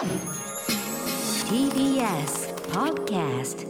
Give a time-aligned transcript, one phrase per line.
[0.00, 0.08] TBS
[2.72, 3.68] Podcast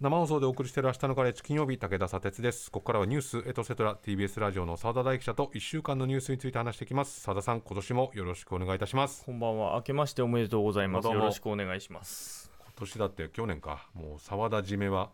[0.00, 9.76] 生放送でお送りしている明日のカレッジ金曜日武田砂鉄ですここからはニュースエトセトラ TBS ラジオの澤田大記者と1週間のニュースについて話していきます澤田さん今年もよろしくお願いいたしますこんばんは。
[9.76, 11.04] 明けましておめでとうございます。
[11.04, 12.52] どうもよろしくお願いします。
[12.60, 15.10] 今年だって去年かもう澤田締めは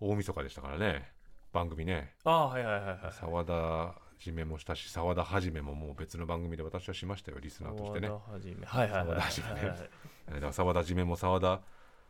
[0.00, 1.10] 大晦日でしたからね
[1.52, 2.98] 番組ねああ、はいはいはいはい。
[3.12, 8.08] 澤田締めもしたし澤田はじめももう別の番組で私はしましたよリスナーとしてね。
[8.08, 8.66] 沢田はじめ。
[8.66, 10.52] はいはいはいはい。
[10.52, 11.60] 沢田はじめも澤田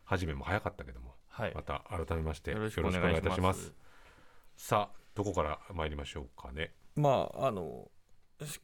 [0.05, 1.53] はじめも早かったけどもはい。
[1.55, 3.73] また改めましてよろしくお願いします。
[4.57, 6.73] さあどこから参りましょうかね。
[6.95, 7.89] まあ、あの、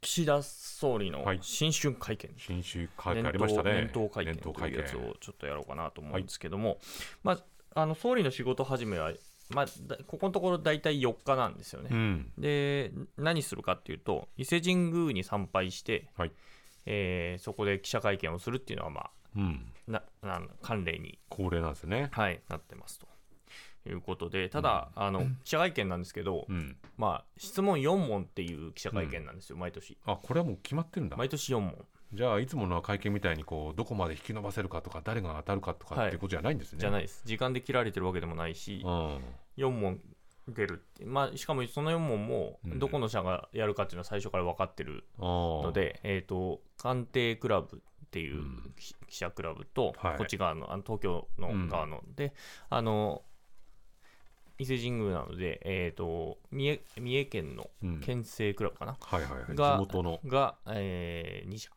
[0.00, 1.38] 岸田総理のはい。
[1.42, 2.30] 新春会見。
[2.36, 3.72] 新春会見ありましたね。
[3.72, 6.78] 年頭会見というやつをちょっとやろうかなと思うんですけども、
[7.22, 9.12] まあ、あの総理の仕事始めは、
[9.50, 11.90] まあ、だここのところ大体4日なんですよね。
[11.92, 12.32] うん。
[12.38, 16.32] で、何するかっていうと、伊勢神宮に参拝して、はい。
[16.86, 19.72] えーそこで記者会見をするっていうのは、まあ、うん。
[19.86, 22.08] ななん慣例に恒例なんですね。
[22.12, 23.06] はい、なってますと。
[23.86, 26.76] いうことで、ただ、あの記者会見なんですけど、うん。
[26.96, 29.98] まあ、質問4問っていう記者会見なんですよ、毎年。
[30.06, 31.16] あこれはもう決まってるんだ。
[31.16, 31.84] 毎年4問。
[32.14, 37.22] じゃあいつもの会見みたいにこうどこまで引き伸ばせるかとか誰が当たるかとかはいっていうことじゃないんですね、じゃないです。
[37.24, 39.20] 時間で切られてるわけでもないしう、ん。
[39.56, 40.00] 4問
[40.48, 48.74] 出るって、まあ、しかもその4問も、うんどこの社がやるかっていうのは最初から分かってるのので、えっ、と、官邸クラブっていううん。
[48.76, 50.18] 記記者クラブと、はい。
[50.18, 52.34] こっち側の、あの東京の側の、で、
[52.68, 53.22] あの、
[54.58, 58.00] 伊勢神宮なので、えっ、と、三重、三重県のうん。
[58.00, 59.44] 県政クラブかな、はいはいはい。
[59.46, 61.70] 地が元の、が、え2社。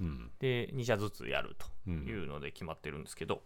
[0.00, 3.42] うんで、2社ずつやるとうんいうので決まってるんですけど、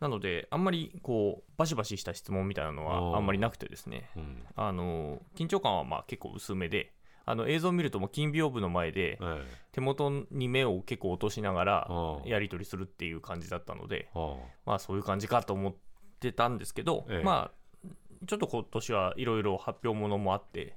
[0.00, 4.42] なので、あんまりこう、バシバシした質問みたいなのはあんまりなくてですね、うん。
[4.54, 6.92] あの、緊張感はまあ結構薄めで、
[7.28, 11.90] あの映像を見るともう金屏風の前でえ手元に目を結構落としながら
[12.24, 14.08] やり取りするっていう感じだったので
[14.64, 15.74] まあそういう感じかと思っ
[16.20, 17.24] てたんですけど、ええ。
[17.24, 17.88] まあ
[18.26, 20.76] ちょっと今年はいろいろ発表ものもあって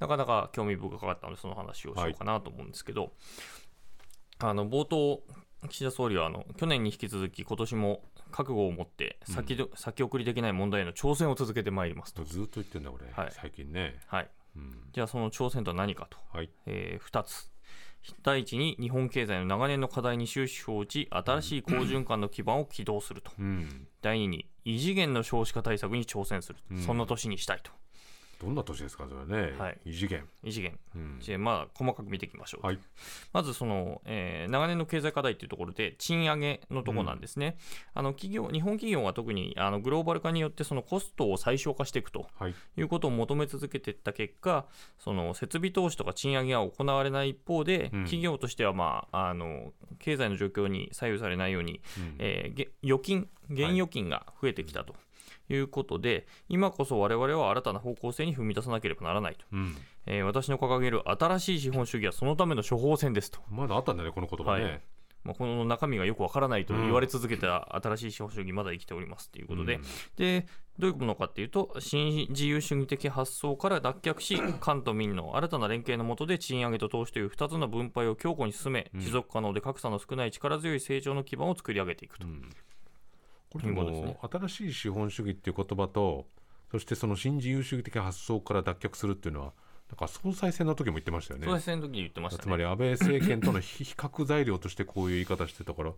[0.00, 3.12] なかなか興味深かったのでその話をしようかなと思うんですけど、
[4.48, 5.22] あの冒頭
[5.68, 12.24] 岸田総理はあの去年に引き続き今年も覚悟を持って先ど、先送りできない問題への挑戦を続けてまいりますと。
[12.24, 13.32] ずっと言ってんだ俺、はい。
[13.32, 16.18] 最近ね、はい、うん、じゃあその挑戦とは何かと。
[16.32, 16.50] はい。
[16.66, 17.50] え2つ。
[18.22, 23.86] 第一に日本経済の長年の課題に終止符を打ち新しい好循環の基盤を起動すると、うん。
[24.02, 26.78] 第二に異次元の少子化対策に挑戦する、うん。
[26.78, 27.70] そんな年にしたいと
[28.44, 29.78] どんな年ですかそれはね、はい。
[29.86, 30.78] 異次元、異次元。
[30.94, 31.18] うん。
[31.18, 32.78] でまあ細かく見ていきましょう、はい。
[33.32, 37.56] まずその、えー長年の経済課題というところで賃上げのところなんですね、
[37.94, 42.54] あの企業日本企業は特にあのグローバル化によってそのコストを最小化していくとはい。
[42.76, 44.66] いうことを求め続けていった結果、
[44.98, 48.02] その設備投資とか賃上げが行われない一方で、うん。
[48.04, 52.16] 企業としては、まあ、あの経済の状況に左右されないように、うん。
[52.18, 54.94] えーげ預金、現預金が増えてきたと
[55.48, 63.40] いうことで、今こそ我々は新たな方向性に踏み出さなければならないと、うん、えー私の掲げる新しい資本主義はそのための処方箋ですと。
[63.50, 64.80] まだあったんだねこの言葉ね、はい。
[65.24, 69.82] まあ、この中身がよくわからないと言われ続けた新しい資本主義、まだ生きておりますということで、うん。
[70.16, 70.46] で
[70.78, 79.00] どういうものかっていうと、新自由主義的発想から脱却し、 官と民の新たな連携の下で賃上げと投資という2つの分配を強固に進め、うん。
[79.00, 82.26] 持続可能で格差の少ない力強い成長の基盤を作り上げていくと。
[82.26, 82.50] うん
[83.54, 86.26] これも新しい資本主義っていう言葉と
[86.72, 89.52] そしてその新自由主義的発想から脱却するっていうのは
[89.88, 92.42] なんか総裁選の時も言ってましたよね総裁選の時に言ってましたね。
[92.42, 95.92] つまり安倍政権との比比較材料としてこういう言い方してたから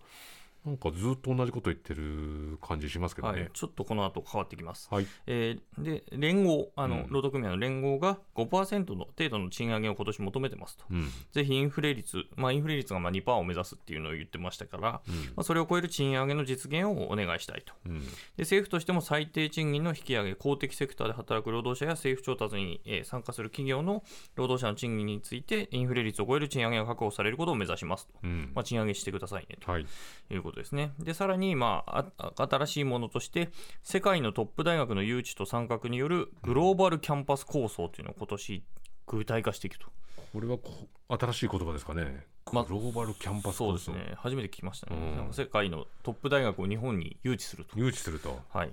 [0.66, 3.41] なんかずっと同じこと言ってる感じしますけどはい。
[3.41, 4.88] ね、ちょっとこの後変わってきます。
[4.91, 7.06] はい、えーで、連合、あの、うん。
[7.09, 10.84] 労働組合の連合が5%の程度の賃上げを今年求めてますと。
[10.91, 11.09] うん。
[11.32, 15.15] ぜひインフレ率、まあ、インフレ率がまあ2%を目指すっていうのを言ってましたから、うん。
[15.15, 17.72] まあ、それを超える賃上げの実現をお願いしたいと。
[17.87, 18.00] うん。
[18.00, 24.03] で政府としても最低賃金の引き上げ、公的セクターで働く労働者や政府調達に、えー参加する企業の
[24.34, 28.15] 労働者の賃金について、インフレ率を超える賃上げが確保されることを目指しますと。
[28.25, 28.50] うん。
[28.54, 29.86] まあ、賃上げしてくださいねとはい。
[30.30, 30.93] いうことですね。
[30.99, 33.51] で、さらに、まあ、あ新しいものとして、
[33.83, 38.65] 世界のトップ大学の誘致と参画によるグローバルキャンパス構想というのを今年
[39.07, 39.87] 具体化していくと。
[40.33, 40.71] これはこ
[41.09, 44.15] 新しい言葉ですかねグまローバルキャンパス構想そうですね。
[44.17, 44.97] 初めて聞きましたね。
[45.27, 47.79] うん世界のトップ大学を日本に誘致すると。
[47.79, 48.73] 誘致するとはい。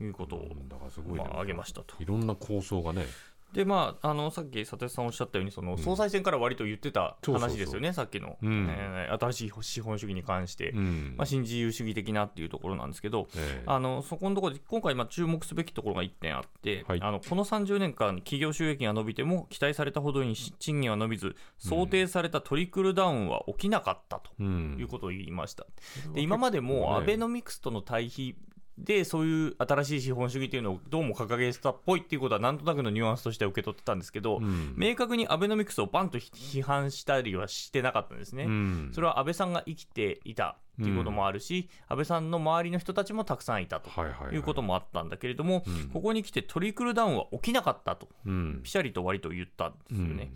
[0.00, 1.94] いうことを、うんだからすごいねまあ、挙げましたと。
[2.00, 3.06] いろんな構想がね
[3.52, 8.68] でまあ、あのさっき佐藤さんおっしゃったようにその総裁選から割と言ってた話ですよね、さっきの、うん。
[8.70, 11.14] えー新しい資本主義に関して、うん。
[11.16, 13.62] まあ、新自由主義的なっていうところなんですけど、ええ。
[13.66, 17.00] あのそこのところで今回まあ注目すべきところが1点あって、はい。
[17.00, 25.66] あのこの30年間企業収益が伸びても期待されたほどに賃金は伸びず想定されたトリクルダウンは起きなかったとうんいうことを言いました。
[26.12, 28.36] で今までもアベノミクスとの対比
[28.84, 34.74] でそういう新しい資本主義っていうのをどうも掲げてたっぽいっていうことはなんとなくのニュアンスとしては受け取ってたんですけど、うん。
[34.76, 38.44] 明確にアベノミクスをバンと批判したりはしてなかったんですね。
[38.44, 38.90] うん。
[38.94, 45.88] それは安倍さんが生きていたっていうこともあるし、安倍さんの周りの人たちもたくさんいたとはいうこともあったんだけれども、うん。
[45.88, 48.60] ここに来てトリクルダウンは起きなかったと、うん。
[48.62, 50.32] ピシャリと割と言ったんですよね。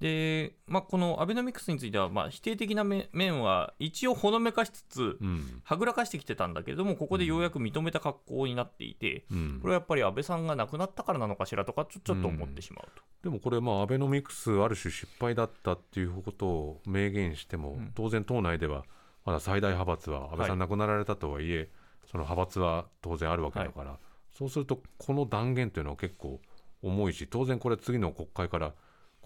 [0.00, 5.62] うんで、まあ、このアベノミクスについては、まあ、否定的な面面は一応ほのめかしつつ、うん。
[5.64, 9.58] はぐらかしてきてたんだけれども、ここでようやく認めた格好になっていて、うん。
[9.60, 13.02] これはやっぱり安倍さんが亡くなったからなのかしらとかちょ、ちょっと思ってしまうと。
[13.22, 17.92] でもこれまあアベノミクスある種失敗だったっていうことを明言しても、ん。
[17.94, 18.84] 当然党内では
[19.24, 21.70] まだ最大派閥は安倍さん亡くなられたとはいえ、
[22.10, 23.98] その派閥は当然あるわけだから、
[24.36, 26.40] そうするとこの断言というのは結構
[26.82, 28.74] 重いし当然これ次の国会から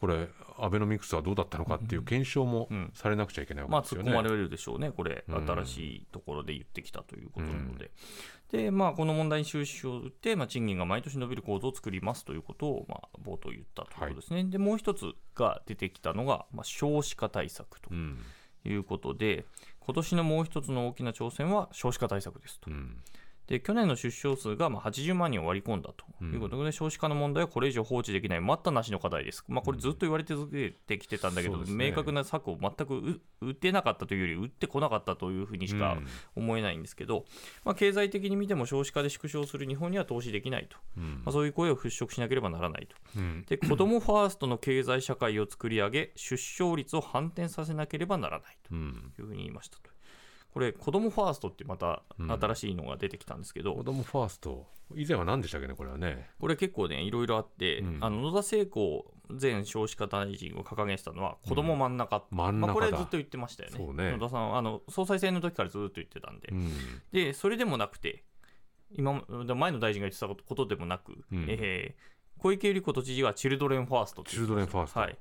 [0.01, 4.11] これアベノミクスはどうだったのかっていう検証もうんされなくちゃいけないまあ、わけですよね。
[4.11, 7.91] 突っ込まれるでしょうね、これ、うん新しいところで言ってきたということなので。
[8.51, 14.45] で、まあ、この問題に終止符を打って、まあ、賃金が毎年伸びる構造を作りますということを、まあ、冒頭言ったということですね。
[14.45, 18.19] で、もう一つが出てきたのが、まあ、少子化対策とうん
[18.65, 19.47] いうことで、
[19.81, 22.71] 今年のもう一つの大きな挑戦は少子化対策ですと。
[23.51, 28.41] うんで去年の出生数がまあ80万人を割り込んだということで、少子化の問題はこれ以上放置できない。
[28.41, 31.91] 待ったなしの課題です、まあ、これずっと言われ続けてきてたんだけど、そうですね。
[31.91, 35.99] 明確な策を全くう打ってなかったというより打ってこなかったというふうにしか
[36.37, 37.25] 思えないんですけど、
[37.65, 41.05] まあ、経済的に見ても少子化で縮小する日本には投資できないと、うん。
[41.05, 42.97] まあ、そういう声を払拭しなければならないと。
[43.17, 43.45] うん。
[43.49, 49.13] で子どもファーストの経済社会を作り上げ出生率を反転させなければならないとうん。
[49.19, 49.90] いうふうに言いましたと。
[50.53, 52.33] これ子どもファーストってまたうん。
[52.33, 54.67] 新しいのが出てきたんですけど、子供ファースト。
[54.95, 56.29] 以前は何でしたっけねこれはね。
[56.41, 57.99] これ結構ね、いろいろあって、うん。
[58.01, 62.67] あの野田聖子前少子化大臣を掲げてたのは、子供真ん中、真ん中だ。
[62.67, 63.77] まあ、これずっと言ってましたよね。
[63.77, 64.13] そうね。
[64.13, 66.73] 野田さんはあの総裁選の時からずっと言ってたんで、うん。
[67.13, 68.25] でそれでもなくて、
[68.93, 71.47] 今も前の大臣が言ってたことでもなく、うん。
[71.49, 75.01] えー小池百合子都知事はチルドレンファーストとチルドレンファースト。
[75.01, 75.19] はい、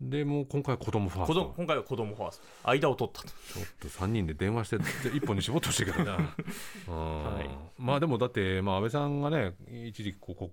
[0.00, 3.28] でもう今回子供ファース子ト供今回は子供ファースト、間を取ったと。
[3.28, 3.32] ちょ
[3.62, 4.76] っと3人で電話して
[5.14, 7.50] 一本に絞ってほしいけどな、 うんい。
[7.78, 10.50] まあでもだって、まあ、安倍さんがね一時期ここ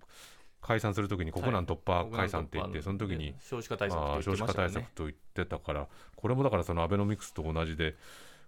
[0.61, 4.69] 解散するときに国難突破解散って言って、その時に少子化対策まあと言ってね。
[4.69, 7.95] 策と言ってたからこれもだからそのアベノミクスと同じで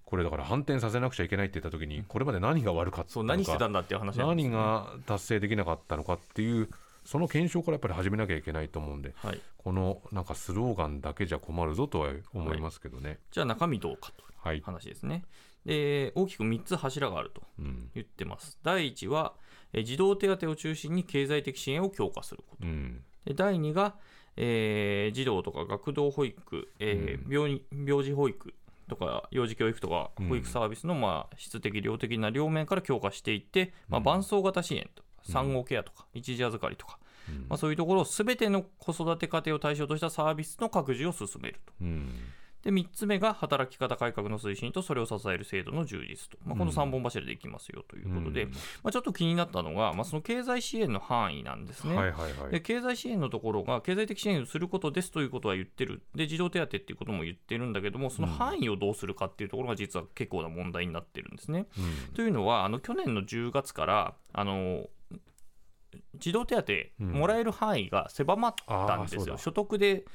[0.04, 3.28] これだから反転させなくちゃいけないって言った時にこれまで何が悪かったのか。
[3.28, 4.26] 何してたんだっていう話ね。
[4.26, 6.70] 何が達成できなかったのかっていう
[7.06, 9.14] その検証からやっぱり始めなきゃいけないと思うんで。
[9.18, 13.20] はい、このなんかスローガンだけじゃ困るぞとは思いますけどね。
[13.32, 15.24] じゃあ中身どうかとはいいう、話ですね。
[15.66, 18.58] で大きく3つ柱があるとうん言ってます。
[18.64, 19.34] 第1は、
[19.74, 22.68] えー児童手当を中心に経済的支援を強化すること。
[22.68, 23.96] うんで第2が、
[24.38, 28.54] えー児童とか学童保育、えー病に病児保育
[28.88, 36.98] とか幼児教育とか保育サービスの、まあ、質的、量的な両面から強化していって、まあ、伴走型支援と産後ケアとか一時預かりとか、
[37.30, 37.46] うん。
[37.50, 41.74] まあ、そういうところをすべての子育て家庭を対象としたサービスの拡充を進めると。
[41.82, 42.10] うん。
[42.64, 48.52] で3つ目が働き方改革の推進とそれを支える制度の充実と、まあ、この3本柱でいきますよということで、うん。
[48.52, 51.96] まあ、ちょっと気になったのが、まあ、その経済支援の範囲なんですね。
[51.96, 52.52] はいはいはい。
[52.52, 61.66] で経済支援のところが経済的支援をすることですということは言ってる、で児童手当っていうことも言ってるんだけども、その範囲をどうするかっていうところが実は結構な問題になってるんですね。
[61.78, 62.14] うん。
[62.14, 64.86] というのは、あの去年の10月から、あの
[66.20, 67.12] 児童手当うん。
[67.12, 69.38] もらえる範囲が狭まったんですよ、うだ。
[69.38, 70.06] 所得で、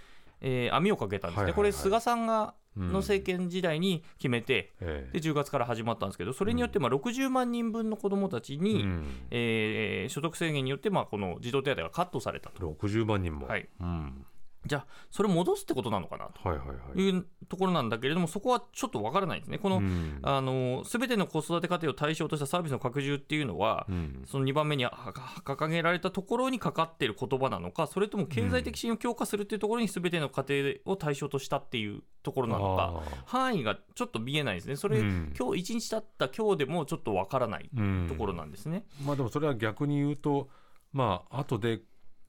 [0.40, 1.54] えー網をかけたんですね、はいはいはい。
[1.54, 9.04] これ、菅さんがうんの政権時代に決めて、えで10月から始まったんですけど、それによってまあ60万人分の子どもたちえに、うん。
[9.30, 12.60] えー所得制限によってまあこの児童手当がカットされたと。
[12.60, 13.68] 60万人も、はい。
[13.80, 14.26] うん
[14.66, 16.98] じゃあ、それ戻すってことなのかなと。
[16.98, 19.58] いうところなんだけれども、そこはちょっとわからないんですね。
[19.58, 24.22] この、すべての子育て家庭を対象としたサービスの拡充っていうのは、うん。
[24.26, 34.76] その2番目に掲げられたところにかかっている言葉なのか、それとも経済的支援を強化するっていうところにすべての家庭を対象としたっていうところなのか、範囲がちょっと見えないですね。
[34.76, 35.34] それ、うん。
[35.38, 38.06] 今日1日経った今日でもちょっとわからないうん。
[38.08, 38.86] ところなんですね。
[39.04, 40.48] まあでもそれは逆に言うと
[40.92, 41.80] まあ後で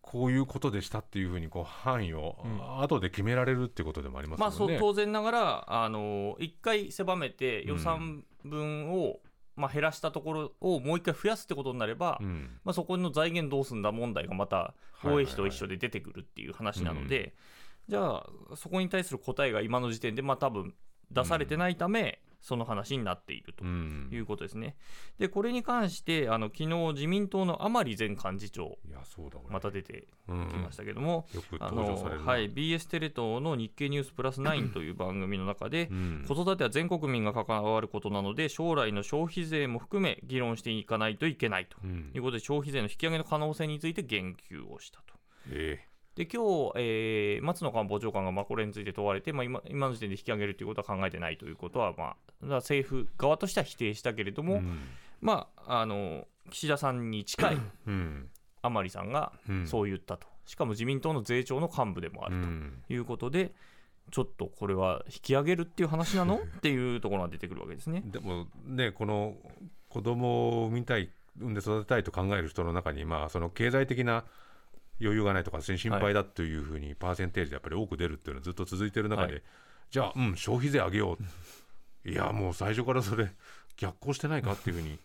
[0.05, 2.81] こういうことでしたっていうふうにこう範囲をうん。
[2.83, 4.77] 後で決められるってことでもありますまあ、そう。
[4.79, 9.19] 当然ながら、あの1回狭めて予算分を
[9.55, 12.59] まあ、減らしたところをもう一回増やすってことになれば、うん。
[12.63, 14.75] まあ、そこの財源どうすんだ問題がまたはい。
[15.01, 17.33] 防衛費と一緒で出てくるっていう話なので、
[17.87, 20.73] じゃあそこに対する答えが今の時点でまあ多分
[21.11, 24.09] 出されてないため、その話になっているとうん。
[24.11, 24.75] いうことですね。
[25.17, 28.77] でこれに関してあの昨日自民党の甘利前幹事長
[29.49, 30.47] また出てうん。
[30.47, 31.01] きましたけれる
[32.15, 32.23] な。
[32.23, 36.25] はい、BS テレ東の日経ニュースプラス9 という番組の中で、うん。
[36.27, 41.77] 子育ては全国民が関わることなので将来の消費税も含め議論していかないといけないと。
[41.83, 42.11] うん。
[42.13, 45.15] いうことで消費税の引き上げの可能性について言及をしたと。
[45.49, 45.79] え
[46.15, 54.79] で今日、えー松野官房長官がまあこれについて問われて、まあ、今今の時点で引き上げるということは考えてないということは、まあ、政府側としては否定したけれども、えうん
[55.21, 57.57] まあ、あの岸田さんに近い
[57.87, 58.29] うん
[58.61, 62.41] 甘利さんがうんそう言ったと、しかも自民党の税調の幹部でもあると。
[62.41, 63.53] うんいうことで、
[64.11, 68.03] ちょっとこれは引き上げるっていう話なのっていうところが出てくるわけですね。
[68.05, 69.35] でもねこの
[69.89, 74.23] 子供を産みたい産んで育てたいと考える人の中にまあその経済的な
[75.01, 79.43] 余裕がないとか心配だというふうにパーセンテージでやっぱり多く出るっていうのはずっと続いてる中で、はい。
[79.91, 81.17] じゃあうん消費税上げよ
[82.05, 83.31] ういやもう最初からそれ
[83.77, 84.97] 逆行してないかっていうふうに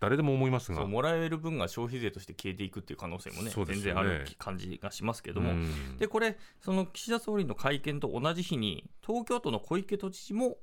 [0.00, 0.86] 誰でも思いますが。
[0.86, 5.98] もらえる分が消費税として消えていくっていう可能性もねそうです全然ある感じがしますけども、うん。
[5.98, 10.56] でこれ、その岸田総理の会見と同じ日に、東京都の小池都知事も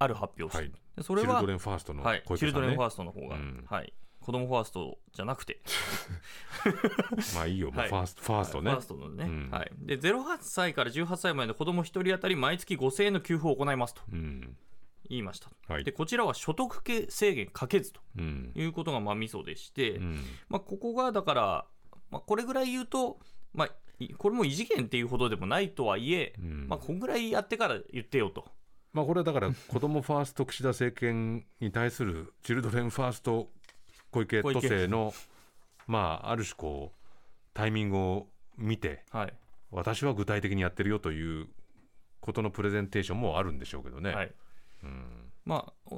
[0.00, 0.80] ある発表をしてる、はい。
[0.96, 2.38] でそれはチルドレンファーストのはい、小池さんね。
[2.38, 3.64] チルドレンファーストの方が、うん。
[3.70, 3.92] はい、
[4.24, 5.60] 子供ファーストじゃなくて、
[7.34, 7.88] まあいいよ、はい。
[7.90, 9.50] ファーストファーストね、ファーストのね、うん。
[9.50, 14.00] はい、で0 8歳から18歳までの子供1人当たり毎月5000円の給付を行いますと。
[14.10, 14.56] うん。
[15.10, 15.50] 言いました。
[15.68, 15.84] はい。
[15.84, 18.52] でこちらは所得系制限かけずとうん。
[18.54, 20.24] いうことがまあミソでして、うん。
[20.48, 21.66] まあ、ここがだから、
[22.10, 23.20] まあ、これぐらい言うと、
[23.52, 26.66] まあ、いこれも異次元っていうほどでもないとはいえ、うん。
[26.66, 28.46] まあ、こんぐらいやってから言ってよと。
[28.94, 33.50] まあこれはだから子どもファースト岸田政権に対するチルドレンファースト
[34.14, 35.12] 小池都政の
[35.88, 37.08] まあある種こう
[37.52, 39.32] タイミングを見てはい。
[39.70, 41.48] 私は具体的にやってるよという
[42.20, 44.12] ことのプレゼンテーションもあるんでしょうけどね。
[44.12, 44.32] はい。
[44.84, 45.04] うん。
[45.44, 45.94] まあ、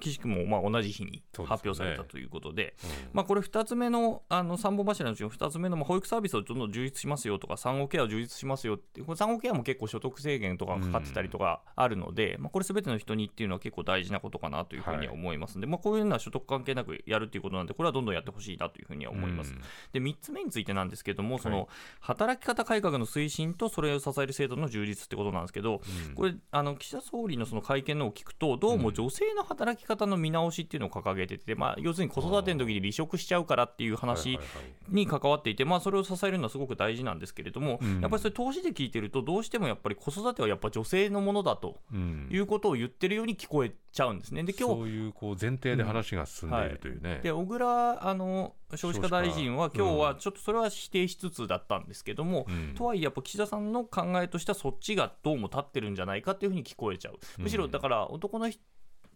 [0.00, 2.90] 岸君もまあ同じ日に発表されたということで、うん。
[3.12, 15.56] まあ、これ2つ目のあの3本柱のうちの2つ目のまあ保育サービスをどんどん充実しますよとか産後ケアを充実しますよってこれ産後ケアも結構所得制限とかかかってたりとかあるので、まあ、これ全ての人にっていうのは結構大事なことかなというふうには思います。
[15.56, 19.52] ので、まあ、こういうのは所得関係なくやるっていうことなんでこれはどんどんやってほしいなというふうには思います。
[19.52, 19.60] うん。
[19.92, 21.68] で3つ目についてなんですけども、そはの
[22.00, 26.14] 働き方改革の推進とそれを支える制度の充実ってことなんですけど、うん。
[26.14, 38.00] これあの岸田総理のその会見のを聞くとどうも女性の働き方の見直しっていうのを掲げてて、まあ、要するに子育ての時に離職しちゃうからっていう話はいはいはいに関わっていて、まあ、それを支えるのはすごく大事なんですけれども、うん。
[38.00, 42.28] やっぱりそれ投資で聞いてるとどうしてもやっぱり子育てはやっぱ女性のものだとうん。
[42.30, 44.44] いうことを言ってるように聞こえちゃうんですね。
[44.44, 47.20] で今日そういうこう前提で話が進んでいるというね。
[47.22, 52.74] で小倉あの少子化大臣は今日はちょっとそれは否定しつつだったんですけども、うん。
[52.74, 57.18] とはいえやっぱ岸田さんの考えとしてはそっちがどうも立ってるんじゃないかっていうふうに聞こえちゃう。
[57.38, 58.58] むしろだから男のひ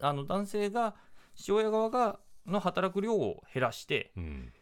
[0.02, 0.94] あの男性が
[1.34, 4.52] 父親側がの働く量を減らしてうん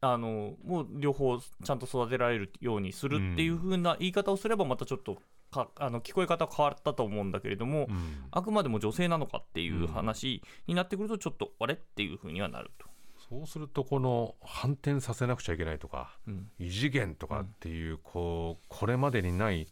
[0.00, 5.16] あのもう両方ちゃんと育てられるようにするっていうふうな言い方をすればまたちょっと
[5.50, 12.86] かあの聞こえ方変わったと思うんだけれども、うんあくまでも女性なのかっていう話になってくるとちょっとあれっていうふうにはなると。
[13.28, 19.66] そうするとこの反転させなくちゃいけないとかうん異次元とかっていうこうこれまでにない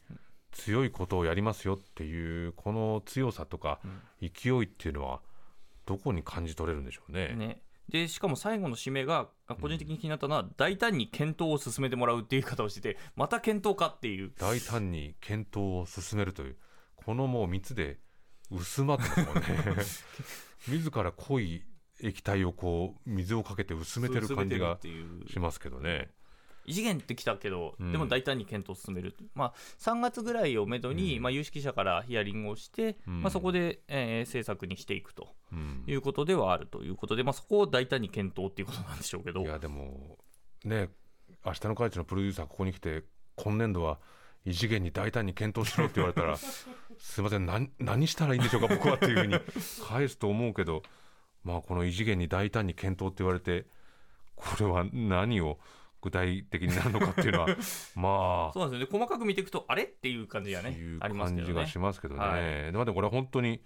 [0.53, 3.81] 強いことをやりますよっていうこの強さとか
[4.21, 5.21] 勢いっていうのは
[5.87, 7.35] どこに感じ取れるんでしょうね？
[7.35, 14.33] ね、でしかも最後の締めがあ個人的に気になったのは、大胆に検討を進めてもらうっていう言い方をしててまた検討かっていう。
[14.39, 16.57] 大胆に検討を進めるという
[16.97, 17.99] このもう3つで
[18.51, 19.43] 薄まってもね。
[20.69, 21.65] 自ら濃い
[22.01, 24.79] 液体をこう水をかけて薄めてる感じが
[25.29, 26.11] しますけどね。
[26.64, 27.92] 異次元ってきたけど、うん。
[27.92, 31.23] でも大胆に検討を進める、まあ、3月ぐらいをめどに、うん。
[31.23, 33.23] まあ、有識者からヒアリングをして、うん。
[33.23, 35.28] まあ、そこで、えー政策にしていくと。
[35.52, 35.85] うん。
[35.87, 39.42] いうことではあるということで、まあ、そこを大胆に検討っていうことなんでしょうけど。
[39.42, 40.19] いやでも
[40.64, 40.88] ね
[41.45, 43.04] 明日の会長のプロデューサーここに来て
[43.37, 43.99] 今年度は
[44.45, 46.66] 異次元に大胆に検討しろって言われたら す
[47.19, 49.37] いません何何したらいいんでしょうか僕はっていうふうに
[49.88, 50.83] 返すと思うけど
[51.42, 53.66] まあこの異次元に大胆に検討って言われて
[54.37, 55.59] これは何を
[56.03, 57.47] 具体的になるのかっていうのは
[57.97, 58.53] まあ。
[58.53, 58.87] そうですよ。
[58.87, 59.85] ね細かく見ていくとあれ？
[59.85, 61.55] っていう感じがねいうありますけどね。
[61.55, 62.21] 感じがしますけどね。
[62.21, 62.43] はい。
[62.73, 63.65] でもでもこれは本当に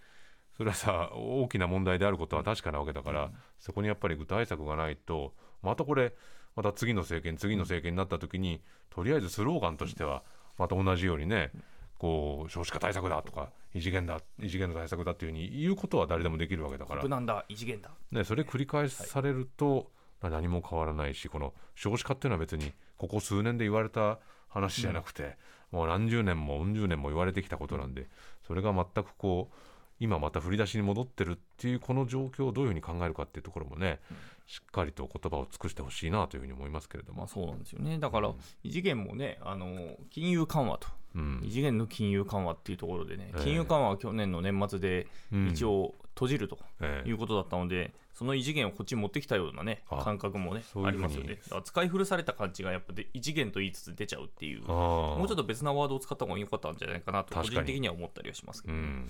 [0.56, 6.14] それはさ大きな問題であることは確かなわけだから、そこにやっぱり具体策がないとまたこれ
[6.54, 10.22] また次の政権次の政権になった時にとりあえずスローガンとしては
[10.58, 11.50] また同じようにね
[11.98, 17.02] こう少子化対策だとか異次元だ異次元の対策だっていうふうに言うことは誰でもできるわけだから。
[17.02, 17.90] 無、難だ異次元だ。
[18.10, 19.90] ね、それ繰り返されると、
[20.22, 24.18] 何も変わらないしこの少子化っていうのは別にここ数年で言われた
[24.48, 25.36] 話じゃなくて、
[25.70, 28.08] もう何十年もうん十年も言われてきたことなんで
[28.46, 29.54] それが全くこう
[29.98, 34.00] 今また振り出しに戻ってるっていうこの状況をどういうふうに考えるかっていうところもね、
[34.46, 37.98] しっかりと言葉を尽くしてほしいなというふうに思いますけれども、まあそうなんですよね。
[37.98, 38.32] だから
[38.62, 40.88] 異次元もねあの金融緩和と。
[41.14, 41.40] うん。
[41.42, 43.42] 異次元の金融緩和っていうところでねええ。
[43.42, 45.48] 金融緩和は去年の年末でうん。
[45.48, 47.08] 一応閉じるとええ。
[47.08, 51.06] いうことだったので、その異次元をこっちに持ってきたようなねあ感覚もねそういうふうに。
[51.06, 51.34] ありますよね。
[51.34, 59.08] だから使い古された感じがやっぱで異次元と言いつつ出ちゃうっていうあもうちょっと、と別なワードを使った方が良かったんじゃないかなと個人的には思ったりはしますけど、うん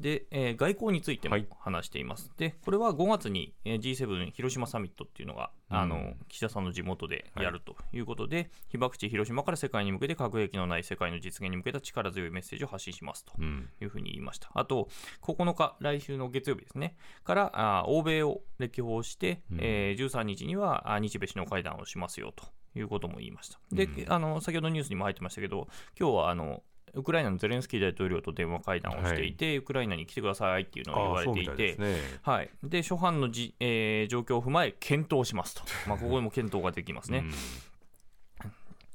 [0.00, 1.46] で、えー外交についてもはい。
[1.58, 7.98] 話しています、でこれは5月に、えー G7 広島サミットっていうのが、あのうん岸田さんの地元でやるとい。
[8.00, 13.68] うことで、被爆地広島から世界に向けて核兵器のない世界の実現に向けた力強いメッセージを発信しますとうん。
[13.80, 14.50] いうふうに言いました。
[14.54, 14.88] あと、
[15.22, 17.50] 9日、来週の月曜日ですね、から
[17.80, 19.58] あ欧米を歴訪して、うん。
[19.60, 22.44] えー13日にはあ日米首脳会談をしますよと
[22.76, 23.58] いうことも言いました。
[23.72, 24.12] で、うん。
[24.12, 26.62] あの先ほどニュースにも入ってましたけど、今日はあの
[26.94, 31.78] ウクライナのゼレンスキー大統領と電話会談をしていて、ウクライナに来てくださいっていうのを言われていてい。
[31.78, 31.96] ね。
[32.22, 37.24] はい、で初版のじ、えー状況を踏まえ検討しますと、まあ、ここでも検討ができますね。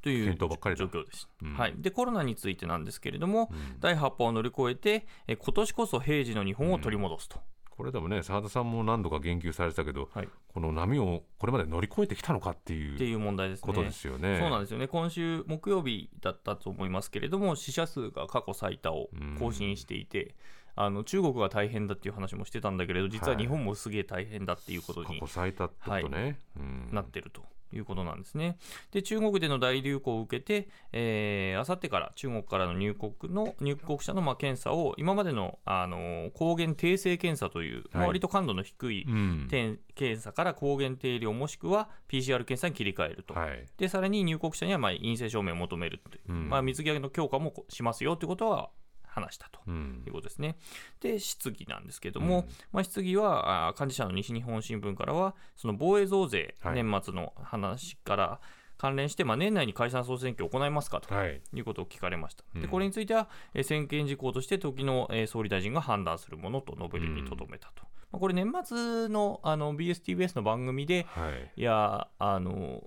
[0.02, 1.74] という検討ばっかりだ状況です、うんはい。
[1.78, 7.40] で、コロナについてなんですけれども、うん第8波を乗り越えて、え今年こそ平時の日本を取り戻すと。
[7.75, 10.30] これでもね澤田さんも何度か言及されてたけど、はい。
[10.53, 13.65] この波をこれまで乗り越えてきたのかっていうっていう問題ですね。
[13.65, 14.38] ことですよね。
[14.39, 14.88] そうなんですよね。
[14.88, 20.36] 今週木曜日だったと思いますけれども、死者数が過去最多を更新していて、
[20.75, 26.39] あの中国が大変だっていう話もしてたんだけれど、実は日本もすげえ大変だっていうことに過去最多ってことね。
[26.58, 26.89] うん。
[26.92, 28.58] なってるということなんですね。
[28.92, 43.34] で、中国での大流行を受けて、えー、あさってから中国からの入国の入国者のまあ検査を、今までの、あのー抗原定性検査という、まあはい割と感度の低いうん点検査から抗原定量もしくは PCR 検査に切り替えると。
[43.34, 43.65] はい。
[43.77, 48.70] で、さらに入国者にはまあ陰性証明を求めるという、うんまあ、水際の強化もしますよということは
[49.13, 49.60] 話したと。
[49.70, 50.58] いうことですね。
[51.00, 58.39] で、質疑なんですけども、うんまあ、質疑は、あ幹事社の西日本新聞からは、その防衛増税、はい年末の話から
[58.77, 61.41] 関連して、まあ、年内に解散・総選挙を行いますかとはい。
[61.53, 62.43] いうことを聞かれました。
[62.55, 67.84] うんでこれについては、えー専権事項として、時の、えー総理大臣が判断するものと述べるにとどめたと。
[68.12, 71.52] まあ、これ、年末のあの BSTBS の番組で、はい。
[71.56, 72.84] いや、あの、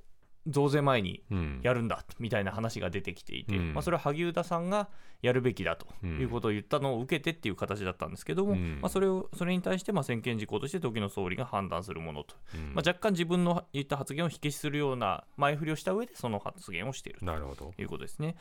[0.47, 4.89] 増税前にうんやるんだみたいな話が出てきていて、うんまあ、それは萩生田さんが
[5.23, 17.27] やるべきだということを言ったのを受けてっていう形だったんですけども、うんまあ、それをそれに対してまあ専権事項として時の総理が判断するものと、うんまあ、若干自分の言った発言を火消しするような前振りをした上でその発言をしていると。
[17.79, 18.37] いうことですね。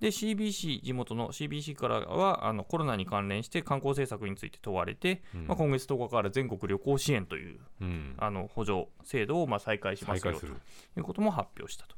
[0.00, 8.14] で CBC 地元の CBC からはあのコロナに関連して観光政策について問われて、うんまあ、今月10日から全国旅行支援といううん。
[8.18, 10.46] あの補助制度をまあ再開しますよと。
[10.46, 10.50] い
[10.96, 11.96] うことも発表したと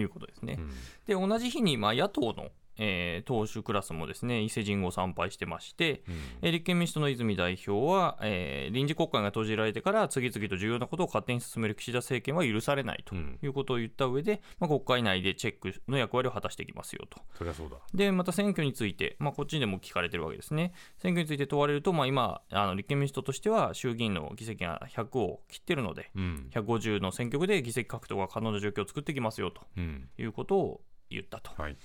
[0.00, 0.56] いうことですね。
[0.58, 0.70] うん
[1.06, 17.20] で同じ日にまあ野党の、えー党首クラスもですね伊勢神宮を参拝してまして、うんえー立憲民主党の泉代表は、えー臨時国会が閉じられてから次々と重要なことを勝手に進める岸田政権は許されないとうんいうことを言った上で、まあ、国会内でチェックの役割を果たしていきますよと。
[17.36, 17.76] そりゃそうだ。
[17.94, 20.72] でまた選挙について、まあ、こっちでも聞かれてるわけですね。
[20.98, 26.48] 選挙について問われると、まあ、今あの、立憲民主党としては衆議院の議席が100を切ってるので、うん。
[26.52, 30.08] 150の選挙区で議席獲得が可能な状況を作っていきますよとうん。
[30.18, 31.50] いうことを言ったと。
[31.60, 31.76] はい。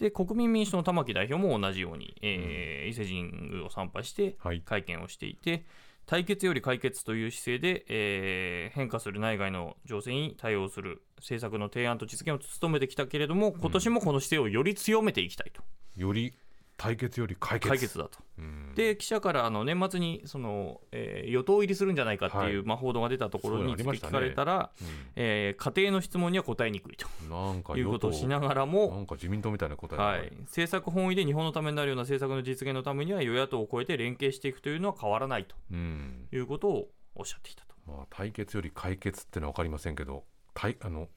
[0.00, 4.62] で国民民主党の玉木代表も同じように、えー伊勢神宮を参拝してはい。
[4.62, 5.64] 会見をしていて、
[6.06, 15.62] 対決より解決という姿勢で、えー変化する内外の情勢に対応する政策の提案と実現を努めてきたけれども、今年もこの姿勢をより強めていきたいと、
[15.96, 16.34] より
[16.76, 17.68] 対決より解決。
[17.68, 18.18] 解決だと。
[18.38, 18.69] うん。
[18.74, 24.84] で記者からあの年末にその、えー与党入りするんじゃないかっていう、はいまあ、報道が出たところについて聞かれたら、う
[25.16, 36.26] えー家庭の質問には答えにくいとんなんかいうことをしながらなも、んか自民党みたいな答えはい、政策本位で日本のためになるような政策の実現のためには与野党を超えて連携していくというのは変わらないとうん。
[36.32, 37.74] いうことをおっしゃっていたと。
[37.86, 41.08] まあ対決より解決ってのは分かりませんけど、対あの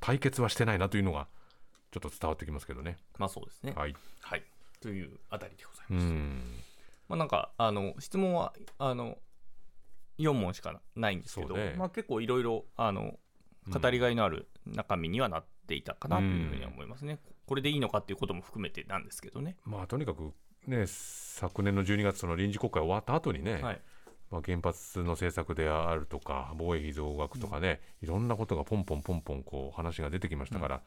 [0.00, 1.28] 対決はしてないなというのが
[1.90, 2.96] ちょっと伝わってきますけどね。
[3.18, 3.72] まあそうですね。
[3.76, 3.94] はい。
[4.22, 4.42] はい。
[4.80, 6.04] というあたりでございうます。
[6.06, 6.40] ん。
[7.12, 9.18] まあなんか、あの、質問は、あの、
[10.18, 13.18] 4問しかないんですけど、ねまあ結構いろいろ、あの、
[13.70, 17.18] 語りがいのある中身にはなっていたかなというふうには思いますね。
[17.46, 19.58] これでいいのかっていうことも含めてなんですけどね。
[19.64, 20.32] まあとにかく
[20.66, 23.82] ね昨年の12月の臨時国会終わった後にね、はい。
[24.30, 30.82] まあ、原発の政策であるとか防衛費増額とかね、いろんなことがポンポンポンポンこう話が出てきましたから、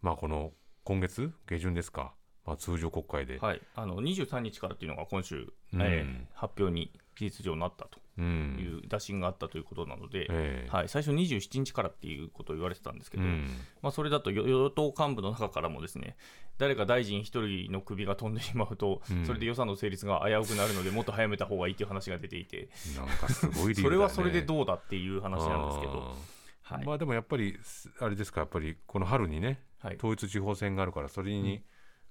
[0.00, 0.52] まあこの
[0.84, 2.12] 今月下旬ですか、ま
[2.52, 5.82] あ、通常国会で、はい、あの23日からっていうのが今週、うん。
[5.82, 7.98] えー発表に事実上なったと。
[8.16, 10.68] ういんう打診があったということなので、ええ。
[10.70, 13.46] はい、最初27日からっていうことを言われてたんですけど、うん。
[13.80, 16.16] まあ、それだと与与党幹部の中からもですね
[16.58, 19.24] 誰か大臣一人の首が飛んでしまうと、うん。
[19.24, 26.16] それで予算の成立が危うくなるのでもっと早めた方がいいという話が出ていて、なんかすごいね、 それはそれでどうだっていう話なんですけど、
[26.62, 26.84] はい。
[26.84, 29.96] まあでもやっぱりすあれですかやっぱりこの春にねはい。
[29.96, 31.62] 統一地方選があるからそれに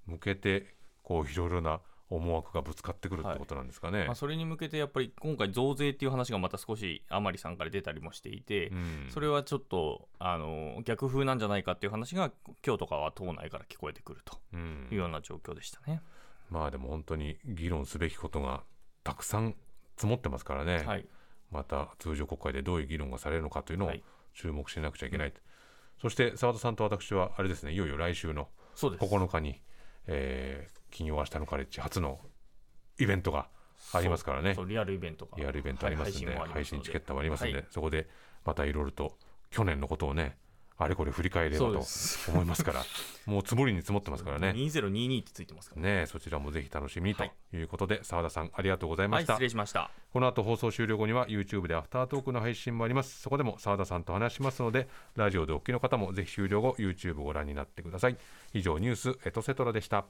[0.07, 4.05] 向けてこういろいろな思惑がぶつかってくるってことなんですかね。
[4.05, 9.07] まあ、それに向けてやっぱり今回増税っていう話がまた少し甘利さんから出たりもしていて、うん。
[9.09, 12.31] それはちょっとあの逆風なんじゃないかっていう話が
[12.65, 14.87] 今日とかは党内から聞こえてくるとうん。
[14.91, 16.01] いうような状況でしたね。
[16.49, 18.63] まあでも本当に議論すべきことが
[19.03, 19.55] たくさん
[19.97, 21.05] 積もってますからね、はい、
[21.51, 24.03] また通常国会でどういう議論がされるのかというのをはい。
[24.37, 25.33] 注目しなくちゃいけない、
[25.99, 29.03] そして澤田さんと私はあれですねいよいよ来週のそうです。
[29.03, 29.59] 9日に、
[30.07, 32.19] えー金曜明日のカレッジ初の
[32.97, 33.49] イベントが
[33.93, 34.55] ありますからね。
[34.67, 35.37] リアルイベントが。
[35.37, 37.65] リアルイベントありますんで、はい配信チケットもありますんで、はい。
[37.69, 38.07] そこで
[38.45, 39.17] またいろいろと
[39.51, 40.37] 去年のことをね
[40.79, 41.83] あれこれ振り返ればと
[42.29, 42.83] 思いますから。
[43.25, 44.51] もう積もりに積もってますからね。
[44.55, 45.99] 2022ってついてますからね。
[46.01, 47.57] ねそちらもぜひ楽しみにとはい。
[47.57, 49.89] いうことで澤田さんありがとうございまはい、した、失礼しました。
[50.13, 53.21] この後放送終了後には YouTube でアフタートークの配信もあります。
[53.21, 58.17] そこでも澤田さんと話しますのでラジオでお聞きの方もぜひ終了後 YouTube ご覧になってください。
[58.53, 60.05] 以上ニュースエトセトラでした